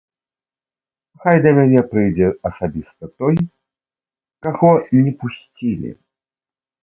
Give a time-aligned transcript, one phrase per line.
[1.23, 3.35] Хай да мяне прыйдзе асабіста той,
[4.47, 4.71] каго
[5.03, 5.91] не пусцілі.